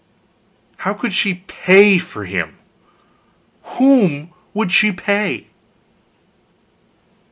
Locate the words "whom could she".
3.77-4.91